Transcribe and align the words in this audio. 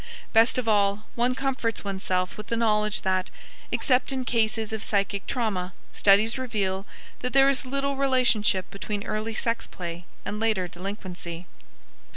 Best 0.33 0.57
of 0.57 0.67
all, 0.67 1.05
one 1.13 1.35
comforts 1.35 1.83
oneself 1.83 2.35
with 2.35 2.47
the 2.47 2.57
knowledge 2.57 3.03
that, 3.03 3.29
except 3.71 4.11
in 4.11 4.25
cases 4.25 4.73
of 4.73 4.81
psychic 4.81 5.27
trauma, 5.27 5.73
studies 5.93 6.39
reveal 6.39 6.87
that 7.19 7.33
there 7.33 7.51
is 7.51 7.65
little 7.67 7.95
relationship 7.95 8.67
between 8.71 9.03
early 9.05 9.35
sex 9.35 9.67
play 9.67 10.05
and 10.25 10.39
later 10.39 10.67
delinquency. 10.67 11.45